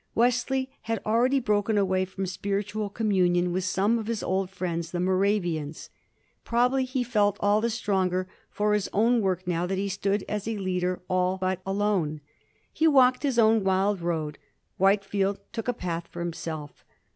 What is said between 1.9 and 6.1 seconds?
from spiritual communion with some of his old friends, the Moravians.